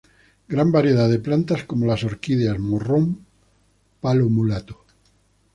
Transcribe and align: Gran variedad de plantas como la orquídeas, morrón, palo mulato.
Gran 0.47 0.71
variedad 0.71 1.07
de 1.07 1.19
plantas 1.19 1.63
como 1.65 1.85
la 1.85 1.93
orquídeas, 1.93 2.57
morrón, 2.57 3.23
palo 3.99 4.29
mulato. 4.31 4.83